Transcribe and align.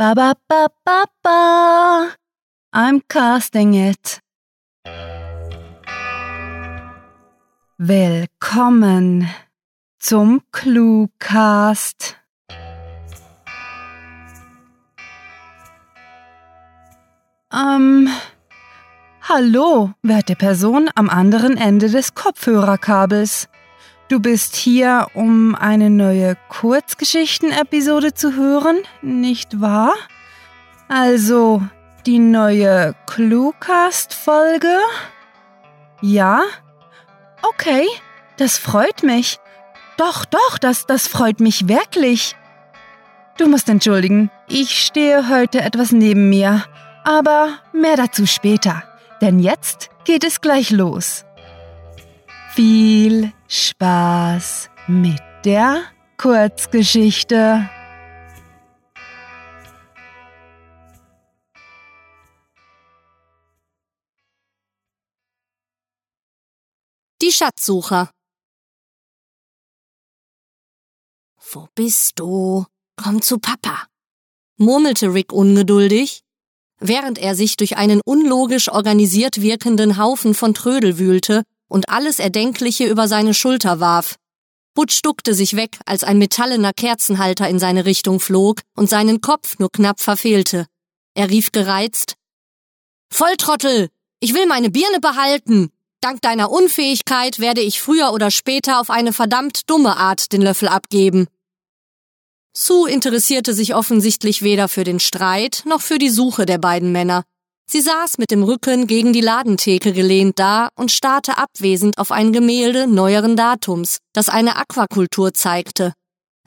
Ba 0.00 0.14
ba 0.14 0.32
ba 0.48 0.64
ba 0.80 1.04
ba. 1.22 2.16
I'm 2.72 3.02
casting 3.06 3.74
it. 3.74 4.20
Willkommen 7.76 9.28
zum 9.98 10.40
Cluecast. 10.52 12.16
Ähm, 17.52 18.08
hallo, 19.28 19.92
werte 20.00 20.34
Person 20.34 20.88
am 20.94 21.10
anderen 21.10 21.58
Ende 21.58 21.90
des 21.90 22.14
Kopfhörerkabels. 22.14 23.49
Du 24.10 24.18
bist 24.18 24.56
hier, 24.56 25.06
um 25.14 25.54
eine 25.54 25.88
neue 25.88 26.36
Kurzgeschichten-Episode 26.48 28.12
zu 28.12 28.34
hören, 28.34 28.78
nicht 29.02 29.60
wahr? 29.60 29.94
Also, 30.88 31.62
die 32.06 32.18
neue 32.18 32.96
Cluecast-Folge? 33.06 34.76
Ja? 36.00 36.42
Okay, 37.42 37.86
das 38.36 38.58
freut 38.58 39.04
mich. 39.04 39.38
Doch, 39.96 40.24
doch, 40.24 40.58
das, 40.58 40.86
das 40.86 41.06
freut 41.06 41.38
mich 41.38 41.68
wirklich. 41.68 42.34
Du 43.38 43.46
musst 43.46 43.68
entschuldigen, 43.68 44.28
ich 44.48 44.84
stehe 44.84 45.28
heute 45.28 45.60
etwas 45.60 45.92
neben 45.92 46.28
mir, 46.28 46.64
aber 47.04 47.60
mehr 47.72 47.94
dazu 47.94 48.26
später, 48.26 48.82
denn 49.20 49.38
jetzt 49.38 49.88
geht 50.04 50.24
es 50.24 50.40
gleich 50.40 50.72
los. 50.72 51.24
Viel 52.56 53.32
Spaß 53.52 54.70
mit 54.86 55.20
der 55.44 55.82
Kurzgeschichte. 56.18 57.68
Die 67.20 67.32
Schatzsucher. 67.32 68.12
Wo 71.50 71.66
bist 71.74 72.20
du? 72.20 72.66
Komm 72.94 73.20
zu 73.20 73.40
Papa, 73.40 73.88
murmelte 74.58 75.12
Rick 75.12 75.32
ungeduldig, 75.32 76.22
während 76.78 77.18
er 77.18 77.34
sich 77.34 77.56
durch 77.56 77.76
einen 77.76 78.00
unlogisch 78.04 78.70
organisiert 78.70 79.42
wirkenden 79.42 79.96
Haufen 79.96 80.34
von 80.34 80.54
Trödel 80.54 81.00
wühlte 81.00 81.42
und 81.70 81.88
alles 81.88 82.18
Erdenkliche 82.18 82.86
über 82.86 83.08
seine 83.08 83.32
Schulter 83.32 83.80
warf. 83.80 84.16
Butch 84.74 85.00
duckte 85.02 85.34
sich 85.34 85.56
weg, 85.56 85.78
als 85.86 86.04
ein 86.04 86.18
metallener 86.18 86.72
Kerzenhalter 86.72 87.48
in 87.48 87.58
seine 87.58 87.86
Richtung 87.86 88.20
flog 88.20 88.60
und 88.76 88.90
seinen 88.90 89.20
Kopf 89.20 89.58
nur 89.58 89.70
knapp 89.70 90.00
verfehlte. 90.00 90.66
Er 91.14 91.30
rief 91.30 91.52
gereizt 91.52 92.14
Volltrottel. 93.12 93.88
Ich 94.20 94.34
will 94.34 94.46
meine 94.46 94.70
Birne 94.70 95.00
behalten. 95.00 95.70
Dank 96.00 96.22
deiner 96.22 96.50
Unfähigkeit 96.50 97.40
werde 97.40 97.60
ich 97.60 97.80
früher 97.80 98.12
oder 98.12 98.30
später 98.30 98.80
auf 98.80 98.90
eine 98.90 99.12
verdammt 99.12 99.68
dumme 99.68 99.96
Art 99.96 100.32
den 100.32 100.42
Löffel 100.42 100.68
abgeben. 100.68 101.26
Sue 102.52 102.90
interessierte 102.90 103.54
sich 103.54 103.74
offensichtlich 103.74 104.42
weder 104.42 104.68
für 104.68 104.84
den 104.84 105.00
Streit 105.00 105.62
noch 105.66 105.80
für 105.80 105.98
die 105.98 106.10
Suche 106.10 106.46
der 106.46 106.58
beiden 106.58 106.92
Männer. 106.92 107.24
Sie 107.72 107.80
saß 107.80 108.18
mit 108.18 108.32
dem 108.32 108.42
Rücken 108.42 108.88
gegen 108.88 109.12
die 109.12 109.20
Ladentheke 109.20 109.92
gelehnt 109.92 110.40
da 110.40 110.70
und 110.74 110.90
starrte 110.90 111.38
abwesend 111.38 111.98
auf 111.98 112.10
ein 112.10 112.32
Gemälde 112.32 112.88
neueren 112.88 113.36
Datums, 113.36 113.98
das 114.12 114.28
eine 114.28 114.56
Aquakultur 114.56 115.32
zeigte. 115.34 115.92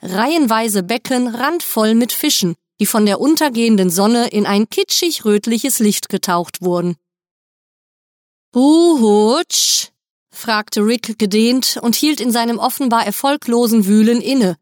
Reihenweise 0.02 0.82
Becken 0.82 1.28
randvoll 1.28 1.94
mit 1.94 2.12
Fischen, 2.12 2.56
die 2.78 2.84
von 2.84 3.06
der 3.06 3.22
untergehenden 3.22 3.88
Sonne 3.88 4.28
in 4.28 4.44
ein 4.44 4.68
kitschig 4.68 5.24
rötliches 5.24 5.78
Licht 5.78 6.10
getaucht 6.10 6.60
wurden. 6.60 6.96
Huhutsch? 8.54 9.92
fragte 10.30 10.82
Rick 10.84 11.18
gedehnt 11.18 11.78
und 11.80 11.94
hielt 11.94 12.20
in 12.20 12.32
seinem 12.32 12.58
offenbar 12.58 13.06
erfolglosen 13.06 13.86
Wühlen 13.86 14.20
inne, 14.20 14.58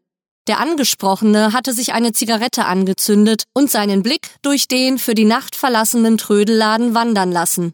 der 0.47 0.59
Angesprochene 0.59 1.53
hatte 1.53 1.73
sich 1.73 1.93
eine 1.93 2.11
Zigarette 2.11 2.65
angezündet 2.65 3.43
und 3.53 3.71
seinen 3.71 4.03
Blick 4.03 4.35
durch 4.41 4.67
den 4.67 4.97
für 4.97 5.15
die 5.15 5.25
Nacht 5.25 5.55
verlassenen 5.55 6.17
Trödelladen 6.17 6.93
wandern 6.93 7.31
lassen. 7.31 7.73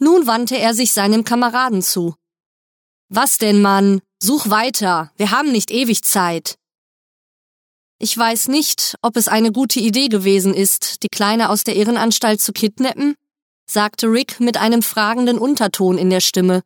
Nun 0.00 0.26
wandte 0.26 0.58
er 0.58 0.74
sich 0.74 0.92
seinem 0.92 1.24
Kameraden 1.24 1.82
zu. 1.82 2.14
Was 3.08 3.38
denn, 3.38 3.60
Mann? 3.60 4.00
Such 4.22 4.50
weiter. 4.50 5.12
Wir 5.16 5.30
haben 5.30 5.52
nicht 5.52 5.70
ewig 5.70 6.02
Zeit. 6.02 6.56
Ich 7.98 8.16
weiß 8.16 8.48
nicht, 8.48 8.96
ob 9.02 9.16
es 9.16 9.28
eine 9.28 9.52
gute 9.52 9.78
Idee 9.78 10.08
gewesen 10.08 10.54
ist, 10.54 11.02
die 11.02 11.08
Kleine 11.08 11.50
aus 11.50 11.64
der 11.64 11.76
Irrenanstalt 11.76 12.40
zu 12.40 12.52
kidnappen, 12.52 13.14
sagte 13.70 14.06
Rick 14.06 14.40
mit 14.40 14.56
einem 14.56 14.82
fragenden 14.82 15.38
Unterton 15.38 15.98
in 15.98 16.08
der 16.08 16.20
Stimme, 16.20 16.62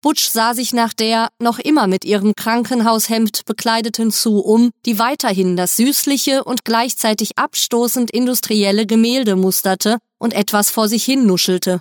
Butch 0.00 0.28
sah 0.28 0.54
sich 0.54 0.72
nach 0.72 0.92
der 0.94 1.28
noch 1.40 1.58
immer 1.58 1.88
mit 1.88 2.04
ihrem 2.04 2.34
Krankenhaushemd 2.36 3.44
bekleideten 3.46 4.12
Sue 4.12 4.40
um, 4.40 4.70
die 4.86 4.98
weiterhin 5.00 5.56
das 5.56 5.74
süßliche 5.74 6.44
und 6.44 6.64
gleichzeitig 6.64 7.36
abstoßend 7.36 8.10
industrielle 8.12 8.86
Gemälde 8.86 9.34
musterte 9.34 9.98
und 10.18 10.34
etwas 10.34 10.70
vor 10.70 10.88
sich 10.88 11.04
hin 11.04 11.26
nuschelte. 11.26 11.80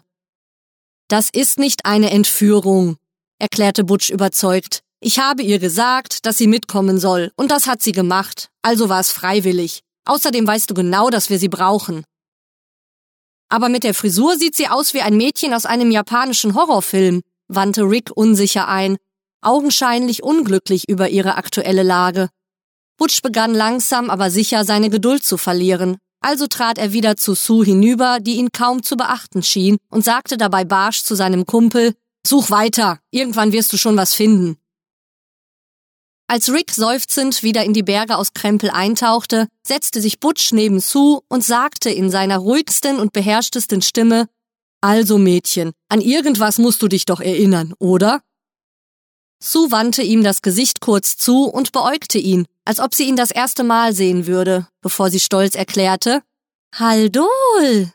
Das 1.07 1.29
ist 1.31 1.59
nicht 1.59 1.85
eine 1.85 2.09
Entführung, 2.09 2.97
erklärte 3.37 3.83
Butch 3.83 4.09
überzeugt. 4.09 4.81
Ich 4.99 5.19
habe 5.19 5.43
ihr 5.43 5.59
gesagt, 5.59 6.25
dass 6.25 6.39
sie 6.39 6.47
mitkommen 6.47 6.97
soll, 6.97 7.31
und 7.35 7.51
das 7.51 7.67
hat 7.67 7.83
sie 7.83 7.91
gemacht, 7.91 8.49
also 8.63 8.89
war 8.89 8.99
es 8.99 9.11
freiwillig. 9.11 9.83
Außerdem 10.05 10.47
weißt 10.47 10.69
du 10.69 10.73
genau, 10.73 11.11
dass 11.11 11.29
wir 11.29 11.37
sie 11.37 11.49
brauchen. 11.49 12.03
Aber 13.49 13.69
mit 13.69 13.83
der 13.83 13.93
Frisur 13.93 14.37
sieht 14.37 14.55
sie 14.55 14.67
aus 14.67 14.93
wie 14.93 15.01
ein 15.01 15.15
Mädchen 15.15 15.53
aus 15.53 15.65
einem 15.65 15.91
japanischen 15.91 16.55
Horrorfilm, 16.55 17.21
wandte 17.47 17.83
Rick 17.83 18.11
unsicher 18.15 18.67
ein, 18.67 18.97
augenscheinlich 19.41 20.23
unglücklich 20.23 20.89
über 20.89 21.09
ihre 21.09 21.35
aktuelle 21.35 21.83
Lage. 21.83 22.29
Butch 22.97 23.21
begann 23.21 23.53
langsam 23.53 24.09
aber 24.09 24.31
sicher 24.31 24.65
seine 24.65 24.89
Geduld 24.89 25.23
zu 25.23 25.37
verlieren, 25.37 25.97
also 26.19 26.47
trat 26.47 26.77
er 26.77 26.93
wieder 26.93 27.15
zu 27.15 27.35
Sue 27.35 27.65
hinüber, 27.65 28.19
die 28.19 28.37
ihn 28.37 28.51
kaum 28.51 28.83
zu 28.83 28.97
beachten 28.97 29.43
schien, 29.43 29.77
und 29.89 30.03
sagte 30.03 30.37
dabei 30.37 30.65
barsch 30.65 31.03
zu 31.03 31.15
seinem 31.15 31.45
Kumpel, 31.45 31.93
Such 32.25 32.49
weiter, 32.49 32.99
irgendwann 33.11 33.53
wirst 33.53 33.71
du 33.71 33.77
schon 33.77 33.95
was 33.95 34.13
finden. 34.13 34.57
Als 36.29 36.51
Rick 36.51 36.71
seufzend 36.71 37.41
wieder 37.41 37.63
in 37.63 37.71
die 37.71 37.83
Berge 37.83 38.17
aus 38.17 38.33
Krempel 38.33 38.69
eintauchte, 38.69 39.47
setzte 39.65 40.01
sich 40.01 40.19
Butch 40.19 40.51
neben 40.51 40.81
Sue 40.81 41.21
und 41.29 41.45
sagte 41.45 41.89
in 41.89 42.09
seiner 42.09 42.39
ruhigsten 42.39 42.99
und 42.99 43.13
beherrschtesten 43.13 43.81
Stimme, 43.81 44.27
also 44.81 45.17
Mädchen, 45.17 45.71
an 45.89 46.01
irgendwas 46.01 46.57
musst 46.57 46.81
du 46.81 46.87
dich 46.87 47.05
doch 47.05 47.19
erinnern, 47.19 47.73
oder? 47.79 48.21
Sue 49.41 49.71
wandte 49.71 50.01
ihm 50.01 50.23
das 50.23 50.41
Gesicht 50.41 50.81
kurz 50.81 51.15
zu 51.15 51.43
und 51.43 51.71
beäugte 51.71 52.17
ihn, 52.17 52.47
als 52.65 52.79
ob 52.79 52.93
sie 52.93 53.03
ihn 53.03 53.15
das 53.15 53.31
erste 53.31 53.63
Mal 53.63 53.93
sehen 53.93 54.25
würde, 54.25 54.67
bevor 54.81 55.09
sie 55.09 55.19
stolz 55.19 55.55
erklärte, 55.55 56.23
Haldol! 56.75 57.91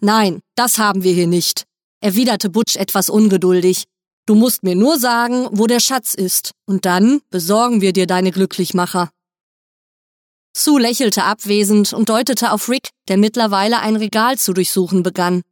Nein, 0.00 0.40
das 0.54 0.78
haben 0.78 1.02
wir 1.02 1.12
hier 1.12 1.26
nicht, 1.26 1.64
erwiderte 2.00 2.50
Butch 2.50 2.76
etwas 2.76 3.08
ungeduldig. 3.08 3.84
Du 4.26 4.34
musst 4.34 4.62
mir 4.62 4.76
nur 4.76 4.98
sagen, 4.98 5.48
wo 5.50 5.66
der 5.66 5.80
Schatz 5.80 6.14
ist, 6.14 6.52
und 6.66 6.84
dann 6.84 7.20
besorgen 7.30 7.80
wir 7.80 7.92
dir 7.92 8.06
deine 8.06 8.32
Glücklichmacher. 8.32 9.10
Sue 10.56 10.80
lächelte 10.80 11.24
abwesend 11.24 11.92
und 11.92 12.08
deutete 12.08 12.52
auf 12.52 12.68
Rick, 12.68 12.90
der 13.08 13.16
mittlerweile 13.16 13.80
ein 13.80 13.96
Regal 13.96 14.36
zu 14.38 14.52
durchsuchen 14.52 15.02
begann. 15.02 15.42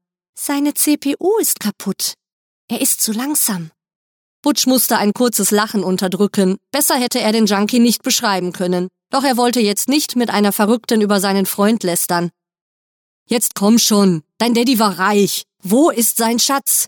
Seine 0.40 0.72
CPU 0.72 1.36
ist 1.40 1.58
kaputt. 1.58 2.14
Er 2.68 2.80
ist 2.80 3.02
zu 3.02 3.10
langsam. 3.10 3.72
Butch 4.40 4.68
musste 4.68 4.96
ein 4.96 5.12
kurzes 5.12 5.50
Lachen 5.50 5.82
unterdrücken. 5.82 6.58
Besser 6.70 6.94
hätte 6.94 7.18
er 7.18 7.32
den 7.32 7.46
Junkie 7.46 7.80
nicht 7.80 8.04
beschreiben 8.04 8.52
können. 8.52 8.86
Doch 9.10 9.24
er 9.24 9.36
wollte 9.36 9.58
jetzt 9.58 9.88
nicht 9.88 10.14
mit 10.14 10.30
einer 10.30 10.52
Verrückten 10.52 11.00
über 11.00 11.18
seinen 11.18 11.44
Freund 11.44 11.82
lästern. 11.82 12.30
Jetzt 13.28 13.56
komm 13.56 13.80
schon. 13.80 14.22
Dein 14.38 14.54
Daddy 14.54 14.78
war 14.78 15.00
reich. 15.00 15.42
Wo 15.60 15.90
ist 15.90 16.18
sein 16.18 16.38
Schatz? 16.38 16.86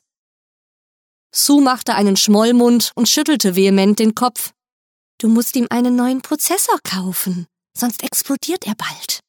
Sue 1.35 1.61
machte 1.61 1.97
einen 1.97 2.17
Schmollmund 2.17 2.93
und 2.95 3.09
schüttelte 3.09 3.57
vehement 3.57 3.99
den 3.99 4.15
Kopf. 4.15 4.53
Du 5.19 5.27
musst 5.27 5.57
ihm 5.57 5.67
einen 5.71 5.97
neuen 5.97 6.23
Prozessor 6.23 6.79
kaufen, 6.85 7.47
sonst 7.77 8.05
explodiert 8.05 8.65
er 8.69 8.77
bald. 8.77 9.21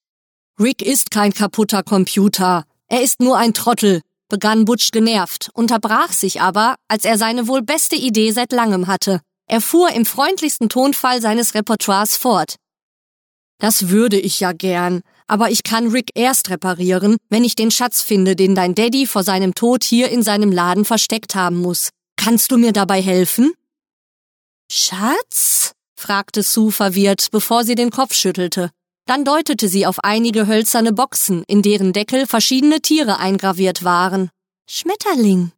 Rick 0.60 0.84
ist 0.84 1.10
kein 1.10 1.34
kaputter 1.34 1.82
Computer. 1.82 2.66
Er 2.88 3.02
ist 3.02 3.20
nur 3.20 3.38
ein 3.38 3.56
Trottel 3.56 4.02
begann 4.32 4.66
Butch 4.66 4.90
genervt, 4.90 5.52
unterbrach 5.54 6.12
sich 6.12 6.42
aber, 6.42 6.76
als 6.88 7.06
er 7.06 7.20
seine 7.20 7.48
wohl 7.48 7.62
beste 7.62 7.96
Idee 7.96 8.32
seit 8.32 8.52
langem 8.52 8.88
hatte. 8.88 9.22
Er 9.46 9.62
fuhr 9.62 9.92
im 9.92 10.06
freundlichsten 10.06 10.70
Tonfall 10.70 11.22
seines 11.22 11.54
Repertoires 11.54 12.18
fort. 12.18 12.56
Das 13.60 13.90
würde 13.90 14.18
ich 14.20 14.40
ja 14.40 14.54
gern, 14.54 15.02
aber 15.28 15.52
ich 15.52 15.64
kann 15.64 15.90
Rick 15.90 16.10
erst 16.16 16.50
reparieren, 16.50 17.18
wenn 17.30 17.44
ich 17.44 17.56
den 17.56 17.70
Schatz 17.70 18.02
finde, 18.02 18.36
den 18.36 18.56
dein 18.56 18.74
Daddy 18.74 19.06
vor 19.06 19.24
seinem 19.24 19.54
Tod 19.54 19.84
hier 19.84 20.10
in 20.10 20.24
seinem 20.24 20.52
Laden 20.52 20.86
versteckt 20.86 21.36
haben 21.36 21.58
muss. 21.58 21.90
Kannst 22.16 22.52
du 22.52 22.58
mir 22.58 22.72
dabei 22.72 23.02
helfen? 23.02 23.54
Schatz? 24.72 25.74
fragte 25.96 26.42
Sue 26.42 26.72
verwirrt, 26.72 27.28
bevor 27.32 27.64
sie 27.66 27.76
den 27.76 27.92
Kopf 27.92 28.14
schüttelte. 28.14 28.72
Dann 29.06 29.26
deutete 29.26 29.68
sie 29.68 29.86
auf 29.86 30.00
einige 30.04 30.48
hölzerne 30.48 30.94
Boxen, 30.94 31.44
in 31.48 31.62
deren 31.62 31.94
Deckel 31.94 32.28
verschiedene 32.28 32.82
Tiere 32.82 33.18
eingraviert 33.18 33.84
waren. 33.84 34.30
Schmetterling. 34.70 35.52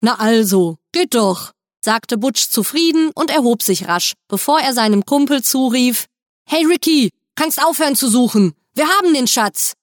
Na 0.00 0.18
also, 0.18 0.76
geht 0.92 1.14
doch, 1.14 1.52
sagte 1.82 2.18
Butch 2.18 2.48
zufrieden 2.50 3.10
und 3.14 3.30
erhob 3.30 3.62
sich 3.62 3.88
rasch, 3.88 4.14
bevor 4.28 4.60
er 4.60 4.74
seinem 4.74 5.04
Kumpel 5.04 5.42
zurief, 5.42 6.06
Hey 6.46 6.66
Ricky, 6.66 7.10
kannst 7.36 7.62
aufhören 7.62 7.96
zu 7.96 8.08
suchen. 8.08 8.52
Wir 8.74 8.88
haben 8.88 9.14
den 9.14 9.26
Schatz. 9.26 9.74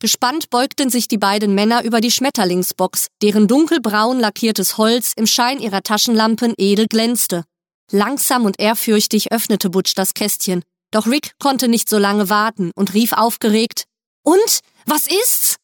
Gespannt 0.00 0.50
beugten 0.50 0.90
sich 0.90 1.08
die 1.08 1.18
beiden 1.18 1.54
Männer 1.54 1.82
über 1.82 2.00
die 2.00 2.10
Schmetterlingsbox, 2.10 3.08
deren 3.22 3.48
dunkelbraun 3.48 4.20
lackiertes 4.20 4.78
Holz 4.78 5.12
im 5.16 5.26
Schein 5.26 5.60
ihrer 5.60 5.82
Taschenlampen 5.82 6.54
edel 6.56 6.86
glänzte. 6.86 7.44
Langsam 7.90 8.44
und 8.44 8.60
ehrfürchtig 8.60 9.32
öffnete 9.32 9.70
Butch 9.70 9.94
das 9.94 10.14
Kästchen, 10.14 10.62
doch 10.90 11.06
Rick 11.06 11.32
konnte 11.38 11.68
nicht 11.68 11.88
so 11.88 11.98
lange 11.98 12.28
warten 12.28 12.70
und 12.74 12.94
rief 12.94 13.12
aufgeregt 13.12 13.84
Und? 14.22 14.60
Was 14.86 15.06
ist's? 15.06 15.56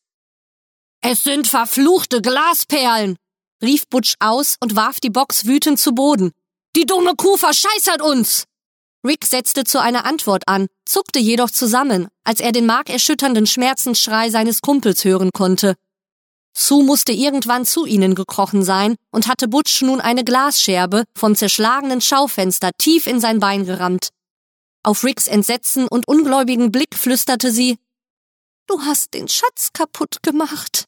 Es 1.00 1.24
sind 1.24 1.46
verfluchte 1.46 2.22
Glasperlen, 2.22 3.16
rief 3.62 3.86
Butch 3.88 4.14
aus 4.20 4.56
und 4.60 4.76
warf 4.76 5.00
die 5.00 5.10
Box 5.10 5.46
wütend 5.46 5.78
zu 5.78 5.92
Boden. 5.92 6.32
Die 6.76 6.86
dumme 6.86 7.14
Kuh 7.16 7.36
verscheißert 7.36 8.02
uns! 8.02 8.44
Rick 9.06 9.26
setzte 9.26 9.64
zu 9.64 9.80
einer 9.80 10.06
Antwort 10.06 10.48
an, 10.48 10.66
zuckte 10.86 11.18
jedoch 11.18 11.50
zusammen, 11.50 12.08
als 12.24 12.40
er 12.40 12.52
den 12.52 12.64
markerschütternden 12.64 13.46
Schmerzensschrei 13.46 14.30
seines 14.30 14.62
Kumpels 14.62 15.04
hören 15.04 15.30
konnte. 15.32 15.74
Sue 16.56 16.84
musste 16.84 17.12
irgendwann 17.12 17.66
zu 17.66 17.84
ihnen 17.84 18.14
gekrochen 18.14 18.62
sein 18.62 18.94
und 19.10 19.26
hatte 19.26 19.48
Butch 19.48 19.82
nun 19.82 20.00
eine 20.00 20.24
Glasscherbe 20.24 21.04
vom 21.14 21.34
zerschlagenen 21.34 22.00
Schaufenster 22.00 22.70
tief 22.78 23.06
in 23.06 23.20
sein 23.20 23.40
Bein 23.40 23.66
gerammt. 23.66 24.08
Auf 24.84 25.02
Ricks 25.02 25.26
Entsetzen 25.26 25.88
und 25.88 26.06
ungläubigen 26.06 26.70
Blick 26.70 26.94
flüsterte 26.94 27.50
sie, 27.50 27.78
Du 28.66 28.82
hast 28.82 29.14
den 29.14 29.28
Schatz 29.28 29.72
kaputt 29.72 30.22
gemacht. 30.22 30.84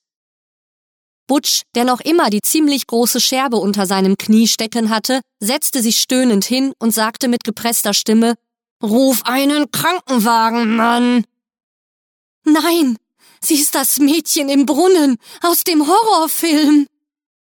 Butch, 1.26 1.62
der 1.74 1.84
noch 1.84 2.00
immer 2.00 2.28
die 2.28 2.42
ziemlich 2.42 2.86
große 2.86 3.20
Scherbe 3.20 3.56
unter 3.56 3.86
seinem 3.86 4.18
Knie 4.18 4.48
stecken 4.48 4.90
hatte, 4.90 5.22
setzte 5.40 5.80
sich 5.82 5.98
stöhnend 5.98 6.44
hin 6.44 6.74
und 6.78 6.92
sagte 6.92 7.26
mit 7.26 7.42
gepresster 7.42 7.94
Stimme, 7.94 8.34
Ruf 8.82 9.22
einen 9.24 9.70
Krankenwagen, 9.70 10.76
Mann! 10.76 11.24
Nein, 12.44 12.98
sie 13.40 13.54
ist 13.54 13.74
das 13.74 13.98
Mädchen 13.98 14.50
im 14.50 14.66
Brunnen 14.66 15.16
aus 15.40 15.64
dem 15.64 15.86
Horrorfilm, 15.86 16.86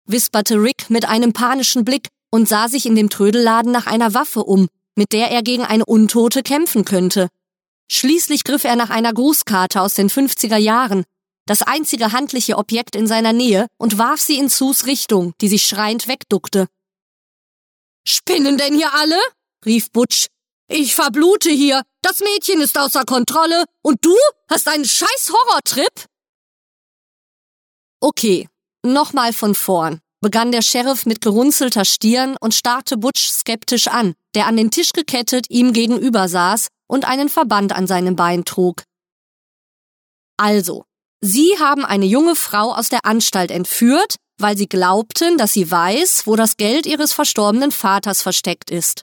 wisperte 0.05 0.55
Rick 0.55 0.89
mit 0.89 1.03
einem 1.03 1.33
panischen 1.33 1.83
Blick 1.83 2.07
und 2.31 2.47
sah 2.47 2.69
sich 2.69 2.85
in 2.85 2.95
dem 2.95 3.09
Trödelladen 3.09 3.73
nach 3.73 3.87
einer 3.87 4.13
Waffe 4.13 4.43
um, 4.45 4.69
mit 4.95 5.13
der 5.13 5.31
er 5.31 5.43
gegen 5.43 5.63
eine 5.63 5.85
Untote 5.85 6.41
kämpfen 6.43 6.85
könnte. 6.85 7.29
Schließlich 7.91 8.43
griff 8.43 8.63
er 8.63 8.75
nach 8.75 8.89
einer 8.89 9.13
Grußkarte 9.13 9.81
aus 9.81 9.93
den 9.93 10.09
50er 10.09 10.57
Jahren, 10.57 11.03
das 11.45 11.61
einzige 11.61 12.11
handliche 12.11 12.57
Objekt 12.57 12.95
in 12.95 13.05
seiner 13.05 13.33
Nähe, 13.33 13.67
und 13.77 13.97
warf 13.97 14.19
sie 14.19 14.37
in 14.37 14.49
Sus 14.49 14.85
Richtung, 14.85 15.33
die 15.41 15.47
sich 15.47 15.67
schreiend 15.67 16.07
wegduckte. 16.07 16.67
Spinnen 18.07 18.57
denn 18.57 18.75
hier 18.75 18.93
alle? 18.93 19.19
rief 19.65 19.91
Butch. 19.91 20.27
Ich 20.67 20.95
verblute 20.95 21.49
hier. 21.49 21.83
Das 22.01 22.19
Mädchen 22.19 22.61
ist 22.61 22.77
außer 22.77 23.03
Kontrolle 23.03 23.65
und 23.83 24.03
du 24.03 24.15
hast 24.49 24.67
einen 24.67 24.85
scheiß 24.85 25.31
Horrortrip? 25.31 26.05
Okay, 27.99 28.47
nochmal 28.83 29.33
von 29.33 29.55
vorn, 29.55 30.01
begann 30.21 30.51
der 30.51 30.61
Sheriff 30.61 31.05
mit 31.05 31.21
gerunzelter 31.21 31.85
Stirn 31.85 32.35
und 32.39 32.53
starrte 32.53 32.97
Butch 32.97 33.27
skeptisch 33.27 33.87
an, 33.87 34.13
der 34.35 34.47
an 34.47 34.57
den 34.57 34.71
Tisch 34.71 34.91
gekettet 34.91 35.47
ihm 35.49 35.73
gegenüber 35.73 36.27
saß 36.27 36.67
und 36.87 37.05
einen 37.05 37.29
Verband 37.29 37.73
an 37.73 37.87
seinem 37.87 38.15
Bein 38.15 38.45
trug. 38.45 38.83
Also, 40.37 40.83
Sie 41.21 41.57
haben 41.59 41.85
eine 41.85 42.05
junge 42.05 42.35
Frau 42.35 42.71
aus 42.71 42.89
der 42.89 43.03
Anstalt 43.03 43.49
entführt, 43.49 44.17
weil 44.37 44.55
sie 44.55 44.67
glaubten, 44.67 45.39
dass 45.39 45.53
sie 45.53 45.71
weiß, 45.71 46.27
wo 46.27 46.35
das 46.35 46.55
Geld 46.55 46.85
ihres 46.85 47.13
verstorbenen 47.13 47.71
Vaters 47.71 48.21
versteckt 48.21 48.69
ist. 48.69 49.01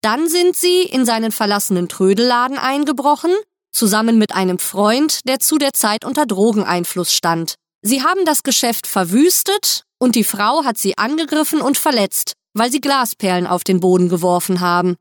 Dann 0.00 0.28
sind 0.28 0.56
sie 0.56 0.82
in 0.82 1.04
seinen 1.04 1.32
verlassenen 1.32 1.88
Trödelladen 1.88 2.56
eingebrochen, 2.56 3.32
zusammen 3.72 4.16
mit 4.16 4.32
einem 4.32 4.60
Freund, 4.60 5.20
der 5.26 5.40
zu 5.40 5.58
der 5.58 5.72
Zeit 5.72 6.04
unter 6.04 6.24
Drogeneinfluss 6.24 7.12
stand. 7.12 7.54
Sie 7.82 8.04
haben 8.04 8.24
das 8.24 8.44
Geschäft 8.44 8.86
verwüstet 8.86 9.82
und 9.98 10.14
die 10.14 10.24
Frau 10.24 10.64
hat 10.64 10.78
sie 10.78 10.96
angegriffen 10.98 11.60
und 11.60 11.78
verletzt, 11.78 12.34
weil 12.54 12.72
sie 12.72 12.80
Glasperlen 12.80 13.46
auf 13.46 13.64
den 13.64 13.80
Boden 13.80 14.08
geworfen 14.08 14.60
haben. 14.60 14.96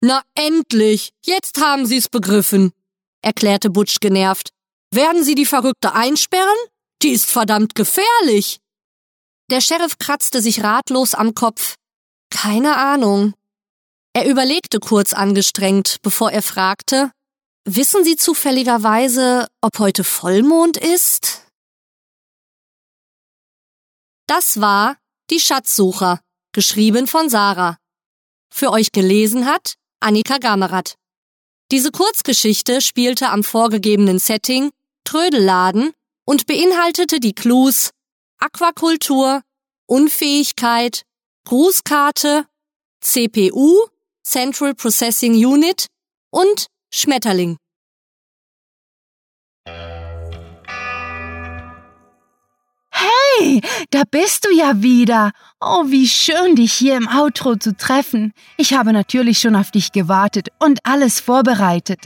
Na 0.00 0.22
endlich, 0.34 1.10
jetzt 1.24 1.60
haben 1.60 1.86
sie's 1.86 2.08
begriffen, 2.08 2.72
erklärte 3.22 3.70
Butch 3.70 4.00
genervt. 4.00 4.50
Werden 4.92 5.24
Sie 5.24 5.34
die 5.34 5.46
Verrückte 5.46 5.92
einsperren? 5.94 6.56
Die 7.02 7.10
ist 7.10 7.30
verdammt 7.30 7.74
gefährlich. 7.74 8.60
Der 9.50 9.60
Sheriff 9.60 9.98
kratzte 9.98 10.40
sich 10.40 10.62
ratlos 10.62 11.14
am 11.14 11.34
Kopf. 11.34 11.74
Keine 12.30 12.76
Ahnung. 12.76 13.34
Er 14.12 14.28
überlegte 14.28 14.80
kurz 14.80 15.12
angestrengt, 15.12 15.98
bevor 16.02 16.30
er 16.30 16.42
fragte, 16.42 17.10
Wissen 17.68 18.04
Sie 18.04 18.14
zufälligerweise, 18.14 19.48
ob 19.60 19.80
heute 19.80 20.04
Vollmond 20.04 20.76
ist? 20.76 21.42
Das 24.28 24.60
war 24.60 24.96
Die 25.30 25.40
Schatzsucher, 25.40 26.20
geschrieben 26.56 27.06
von 27.06 27.28
Sarah. 27.28 27.76
Für 28.50 28.70
euch 28.70 28.90
gelesen 28.90 29.44
hat 29.44 29.74
Annika 30.00 30.38
Gamerath. 30.38 30.94
Diese 31.70 31.90
Kurzgeschichte 31.90 32.80
spielte 32.80 33.28
am 33.28 33.44
vorgegebenen 33.44 34.18
Setting 34.18 34.70
Trödelladen 35.04 35.92
und 36.24 36.46
beinhaltete 36.46 37.20
die 37.20 37.34
Clues 37.34 37.90
Aquakultur, 38.38 39.42
Unfähigkeit, 39.84 41.02
Grußkarte, 41.44 42.46
CPU, 43.02 43.76
Central 44.24 44.74
Processing 44.74 45.34
Unit 45.34 45.88
und 46.30 46.68
Schmetterling. 46.90 47.58
Hey, 53.38 53.60
da 53.90 54.02
bist 54.10 54.44
du 54.44 54.54
ja 54.54 54.82
wieder. 54.82 55.32
Oh, 55.60 55.84
wie 55.86 56.06
schön, 56.06 56.56
dich 56.56 56.72
hier 56.72 56.96
im 56.96 57.08
Outro 57.08 57.56
zu 57.56 57.76
treffen. 57.76 58.32
Ich 58.56 58.74
habe 58.74 58.92
natürlich 58.92 59.38
schon 59.40 59.56
auf 59.56 59.70
dich 59.70 59.92
gewartet 59.92 60.48
und 60.58 60.80
alles 60.84 61.20
vorbereitet. 61.20 62.00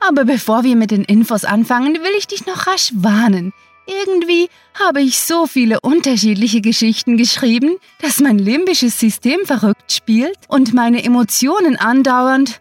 Aber 0.00 0.24
bevor 0.24 0.64
wir 0.64 0.76
mit 0.76 0.90
den 0.90 1.04
Infos 1.04 1.44
anfangen, 1.44 1.94
will 1.94 2.12
ich 2.18 2.26
dich 2.26 2.46
noch 2.46 2.66
rasch 2.66 2.92
warnen. 2.94 3.52
Irgendwie 3.86 4.48
habe 4.78 5.02
ich 5.02 5.18
so 5.18 5.46
viele 5.46 5.80
unterschiedliche 5.80 6.60
Geschichten 6.60 7.16
geschrieben, 7.16 7.76
dass 8.00 8.20
mein 8.20 8.38
limbisches 8.38 8.98
System 8.98 9.40
verrückt 9.44 9.92
spielt 9.92 10.38
und 10.48 10.72
meine 10.72 11.04
Emotionen 11.04 11.76
andauernd 11.76 12.60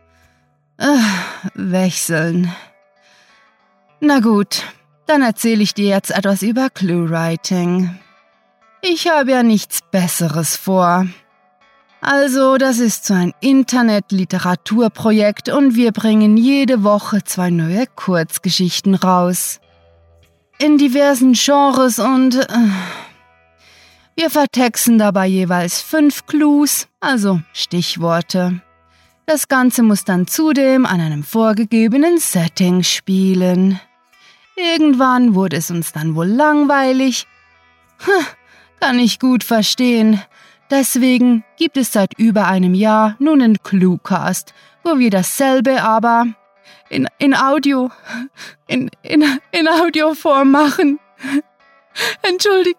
äh, 0.78 0.98
wechseln. 1.54 2.54
Na 4.02 4.20
gut, 4.20 4.64
dann 5.06 5.22
erzähle 5.22 5.64
ich 5.64 5.74
dir 5.74 5.88
jetzt 5.88 6.12
etwas 6.12 6.42
über 6.42 6.70
Clue-Writing. 6.70 8.00
Ich 8.86 9.08
habe 9.08 9.32
ja 9.32 9.44
nichts 9.44 9.80
Besseres 9.92 10.58
vor. 10.58 11.08
Also, 12.02 12.58
das 12.58 12.80
ist 12.80 13.06
so 13.06 13.14
ein 13.14 13.32
Internet-Literaturprojekt 13.40 15.48
und 15.48 15.76
wir 15.76 15.94
bringen 15.94 16.36
jede 16.36 16.84
Woche 16.84 17.24
zwei 17.24 17.50
neue 17.50 17.88
Kurzgeschichten 17.88 18.96
raus. 18.96 19.62
In 20.60 20.78
diversen 20.78 21.32
Genres 21.32 21.98
und 21.98 22.36
äh, 22.36 22.48
wir 24.18 24.30
vertexten 24.30 25.00
dabei 25.00 25.28
jeweils 25.28 25.80
fünf 25.80 26.26
Clues, 26.26 26.90
also 27.00 27.40
Stichworte. 27.54 28.60
Das 29.26 29.48
Ganze 29.48 29.82
muss 29.82 30.04
dann 30.04 30.28
zudem 30.28 30.86
an 30.86 31.00
einem 31.00 31.24
vorgegebenen 31.24 32.18
Setting 32.18 32.84
spielen. 32.84 33.80
Irgendwann 34.58 35.36
wurde 35.36 35.56
es 35.56 35.72
uns 35.72 35.94
dann 35.94 36.16
wohl 36.16 36.28
langweilig. 36.28 37.28
Kann 38.84 39.00
ich 39.00 39.18
gut 39.18 39.46
verstehen. 39.46 40.22
Deswegen 40.70 41.46
gibt 41.56 41.78
es 41.78 41.94
seit 41.94 42.20
über 42.20 42.48
einem 42.48 42.74
Jahr 42.74 43.16
nun 43.18 43.42
einen 43.42 43.64
Cluecast, 43.64 44.54
wo 44.84 45.00
wir 45.00 45.10
dasselbe 45.10 45.82
aber 45.82 46.28
in, 46.90 47.08
in 47.18 47.34
Audio, 47.34 47.92
in, 48.68 48.92
in, 49.02 49.40
in 49.52 49.70
Audioform 49.70 50.52
machen. 50.52 51.00
Entschuldigt. 52.24 52.78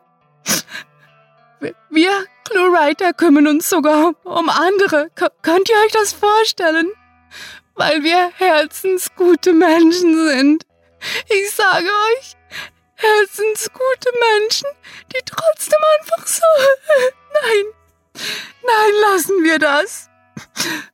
Wir 1.89 2.11
ClueWriter 2.51 3.15
kümmern 3.15 3.47
uns 3.47 3.71
sogar 3.71 4.13
um 4.25 4.51
andere. 4.51 5.09
K 5.15 5.31
könnt 5.41 5.71
ihr 5.71 5.77
euch 5.87 5.93
das 5.93 6.13
vorstellen? 6.13 6.91
Weil 7.77 8.03
wir 8.03 8.31
herzensgute 8.37 9.55
Menschen 9.55 10.29
sind. 10.29 10.67
Ich 11.31 11.51
sage 11.53 11.87
euch, 11.87 12.37
herzensgute 13.05 14.11
Menschen, 14.41 14.69
die 15.13 15.21
trotzdem 15.25 15.81
einfach 16.01 16.27
so. 16.27 16.43
Nein, 17.43 17.65
nein, 18.63 18.93
lassen 19.03 19.43
wir 19.43 19.59
das. 19.59 20.09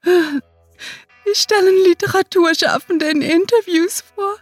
Wir 0.03 1.35
stellen 1.35 1.85
Literaturschaffende 1.85 3.11
in 3.11 3.21
Interviews 3.21 4.03
vor, 4.15 4.37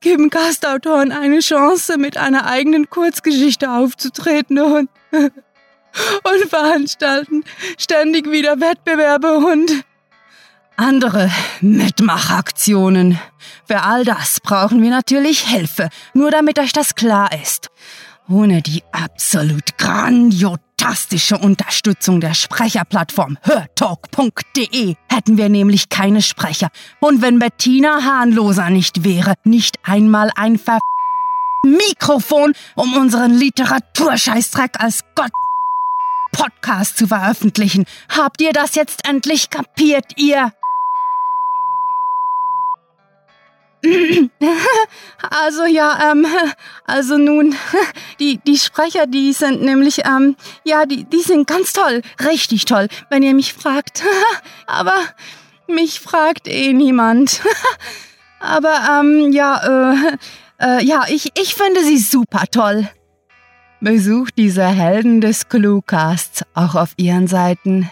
geben 0.00 0.28
Gastautoren 0.28 1.12
eine 1.12 1.40
Chance, 1.40 1.96
mit 1.96 2.18
einer 2.18 2.46
eigenen 2.46 2.90
Kurzgeschichte 2.90 3.70
aufzutreten 3.70 4.58
und, 4.58 4.90
und 5.12 6.48
veranstalten 6.48 7.44
ständig 7.78 8.30
wieder 8.30 8.60
Wettbewerbe 8.60 9.38
und 9.38 9.84
andere 10.80 11.30
Mitmachaktionen. 11.60 13.18
Für 13.66 13.82
all 13.82 14.04
das 14.04 14.40
brauchen 14.40 14.82
wir 14.82 14.90
natürlich 14.90 15.40
Hilfe, 15.40 15.90
nur 16.14 16.30
damit 16.30 16.58
euch 16.58 16.72
das 16.72 16.94
klar 16.94 17.30
ist. 17.42 17.68
Ohne 18.28 18.62
die 18.62 18.82
absolut 18.90 19.76
grandiotastische 19.76 21.36
Unterstützung 21.36 22.20
der 22.20 22.32
Sprecherplattform 22.32 23.36
hörtalk.de 23.42 24.94
hätten 25.12 25.36
wir 25.36 25.50
nämlich 25.50 25.90
keine 25.90 26.22
Sprecher. 26.22 26.68
Und 27.00 27.20
wenn 27.20 27.38
Bettina 27.38 28.02
Hahnloser 28.02 28.70
nicht 28.70 29.04
wäre, 29.04 29.34
nicht 29.44 29.78
einmal 29.82 30.30
ein 30.34 30.58
Ver 30.58 30.78
Mikrofon, 31.62 32.54
um 32.74 32.96
unseren 32.96 33.34
Literaturscheißdreck 33.34 34.80
als 34.80 35.00
Gott 35.14 35.32
Podcast 36.32 36.96
zu 36.96 37.08
veröffentlichen. 37.08 37.84
Habt 38.08 38.40
ihr 38.40 38.52
das 38.52 38.76
jetzt 38.76 39.06
endlich 39.06 39.50
kapiert, 39.50 40.06
ihr 40.16 40.52
Also 45.30 45.64
ja, 45.64 46.10
ähm, 46.12 46.26
also 46.84 47.16
nun, 47.16 47.54
die, 48.20 48.38
die 48.46 48.58
Sprecher, 48.58 49.06
die 49.06 49.32
sind 49.32 49.62
nämlich, 49.62 50.02
ähm, 50.04 50.36
ja, 50.64 50.86
die, 50.86 51.04
die 51.04 51.20
sind 51.20 51.46
ganz 51.46 51.72
toll, 51.72 52.02
richtig 52.24 52.64
toll, 52.64 52.88
wenn 53.10 53.22
ihr 53.22 53.34
mich 53.34 53.52
fragt. 53.52 54.02
Aber 54.66 54.94
mich 55.66 56.00
fragt 56.00 56.48
eh 56.48 56.72
niemand. 56.72 57.40
Aber, 58.40 59.00
ähm, 59.00 59.32
ja, 59.32 59.92
äh, 59.92 60.16
äh, 60.60 60.84
ja, 60.84 61.04
ich, 61.08 61.30
ich 61.38 61.54
finde 61.54 61.82
sie 61.84 61.98
super 61.98 62.44
toll. 62.50 62.88
Besucht 63.80 64.34
diese 64.36 64.66
Helden 64.66 65.20
des 65.20 65.48
Cluecasts 65.48 66.44
auch 66.54 66.74
auf 66.74 66.92
ihren 66.96 67.26
Seiten. 67.26 67.90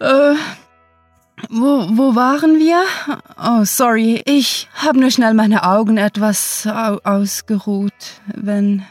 Äh, 0.00 0.34
wo, 1.48 1.86
wo 1.90 2.14
waren 2.14 2.58
wir? 2.58 2.82
Oh, 3.42 3.64
sorry, 3.64 4.22
ich 4.24 4.68
habe 4.74 4.98
nur 4.98 5.10
schnell 5.10 5.34
meine 5.34 5.64
Augen 5.64 5.96
etwas 5.96 6.66
au 6.66 6.98
ausgeruht. 7.04 8.20
Wenn. 8.26 8.84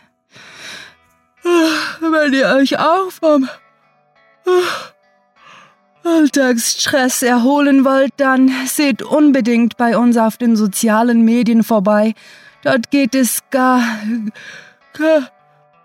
Wenn 1.99 2.33
ihr 2.33 2.47
euch 2.47 2.77
auch 2.77 3.11
vom 3.11 3.49
Alltagsstress 6.03 7.23
erholen 7.23 7.85
wollt, 7.85 8.13
dann 8.17 8.51
seht 8.65 9.01
unbedingt 9.01 9.77
bei 9.77 9.97
uns 9.97 10.17
auf 10.17 10.37
den 10.37 10.55
sozialen 10.55 11.23
Medien 11.23 11.63
vorbei. 11.63 12.13
Dort 12.63 12.91
geht 12.91 13.15
es 13.15 13.41
gar, 13.49 13.81
gar, 14.93 15.31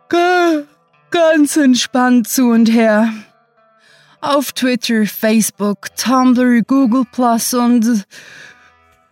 gar 0.08 0.62
ganz 1.10 1.56
entspannt 1.56 2.28
zu 2.28 2.50
und 2.50 2.66
her 2.66 3.12
auf 4.24 4.52
Twitter, 4.52 5.06
Facebook, 5.06 5.94
Tumblr, 5.96 6.62
Google 6.62 7.04
Plus 7.12 7.52
und 7.52 8.06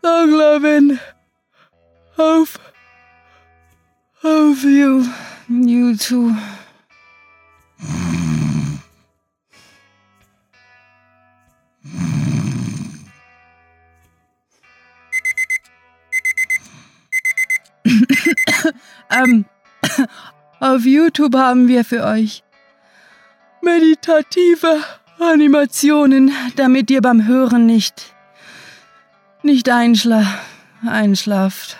Langlavin 0.03 0.99
auf 2.17 2.59
auf 4.23 4.63
you, 4.63 5.05
YouTube. 5.49 6.35
ähm, 19.11 19.45
auf 20.61 20.85
YouTube 20.85 21.35
haben 21.35 21.69
wir 21.69 21.85
für 21.85 22.05
euch 22.05 22.43
meditative 23.61 24.83
Animationen, 25.31 26.33
damit 26.57 26.91
ihr 26.91 27.01
beim 27.01 27.27
Hören 27.27 27.67
nicht, 27.67 28.15
nicht 29.43 29.69
einschla 29.69 30.27
einschlaft. 30.87 31.77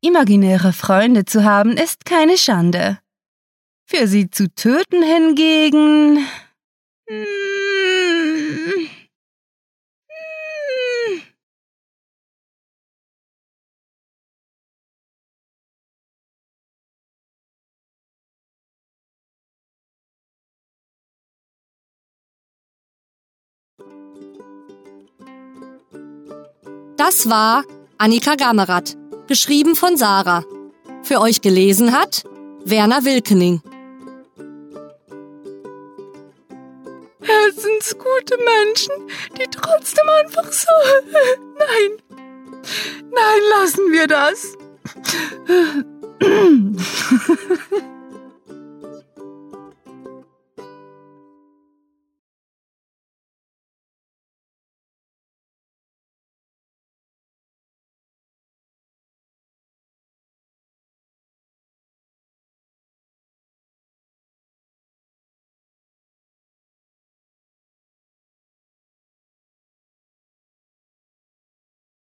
Imaginäre 0.00 0.72
Freunde 0.72 1.24
zu 1.26 1.44
haben 1.44 1.76
ist 1.76 2.06
keine 2.06 2.38
Schande. 2.38 2.98
Für 3.84 4.06
sie 4.06 4.30
zu 4.30 4.52
töten 4.54 5.02
hingegen. 5.02 6.26
Hm, 7.08 7.41
Das 26.96 27.28
war 27.28 27.64
Annika 27.98 28.36
Gammerath, 28.36 28.96
geschrieben 29.26 29.74
von 29.74 29.96
Sarah. 29.96 30.44
Für 31.02 31.20
euch 31.20 31.40
gelesen 31.40 31.92
hat 31.92 32.24
Werner 32.64 33.04
Wilkening. 33.04 33.60
Herzensgute 37.20 38.38
Menschen, 38.38 38.94
die 39.38 39.46
trotzdem 39.50 40.08
einfach 40.20 40.52
so. 40.52 40.68
Nein. 41.58 41.98
Nein, 43.10 43.40
lassen 43.58 43.92
wir 43.92 44.06
das. 44.06 44.56